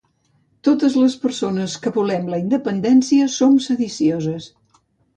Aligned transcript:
Totes 0.67 0.95
les 1.01 1.17
persones 1.25 1.77
que 1.85 1.95
volem 1.99 2.33
la 2.33 2.41
independència 2.47 3.31
som 3.39 3.63
sedicioses. 3.71 4.53